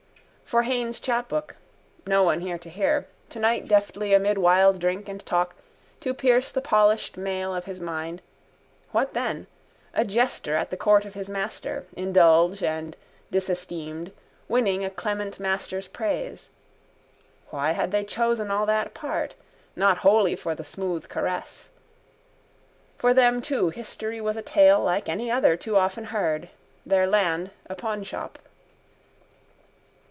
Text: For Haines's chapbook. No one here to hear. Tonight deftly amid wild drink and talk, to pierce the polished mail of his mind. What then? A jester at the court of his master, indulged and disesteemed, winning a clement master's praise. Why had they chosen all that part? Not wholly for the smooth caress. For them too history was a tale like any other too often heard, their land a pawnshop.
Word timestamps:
For 0.43 0.63
Haines's 0.63 0.99
chapbook. 0.99 1.55
No 2.05 2.23
one 2.23 2.41
here 2.41 2.57
to 2.57 2.69
hear. 2.69 3.07
Tonight 3.29 3.69
deftly 3.69 4.13
amid 4.13 4.37
wild 4.37 4.79
drink 4.79 5.07
and 5.07 5.25
talk, 5.25 5.55
to 6.01 6.13
pierce 6.13 6.51
the 6.51 6.59
polished 6.59 7.15
mail 7.15 7.55
of 7.55 7.63
his 7.63 7.79
mind. 7.79 8.21
What 8.91 9.13
then? 9.13 9.47
A 9.93 10.03
jester 10.03 10.57
at 10.57 10.69
the 10.69 10.75
court 10.75 11.05
of 11.05 11.13
his 11.13 11.29
master, 11.29 11.85
indulged 11.95 12.61
and 12.63 12.97
disesteemed, 13.31 14.11
winning 14.49 14.83
a 14.83 14.89
clement 14.89 15.39
master's 15.39 15.87
praise. 15.87 16.49
Why 17.51 17.71
had 17.71 17.91
they 17.91 18.03
chosen 18.03 18.51
all 18.51 18.65
that 18.65 18.93
part? 18.93 19.35
Not 19.77 19.99
wholly 19.99 20.35
for 20.35 20.53
the 20.53 20.65
smooth 20.65 21.07
caress. 21.07 21.69
For 22.97 23.13
them 23.13 23.41
too 23.41 23.69
history 23.69 24.19
was 24.19 24.35
a 24.35 24.41
tale 24.41 24.81
like 24.83 25.07
any 25.07 25.31
other 25.31 25.55
too 25.55 25.77
often 25.77 26.03
heard, 26.07 26.49
their 26.85 27.07
land 27.07 27.51
a 27.67 27.73
pawnshop. 27.75 28.37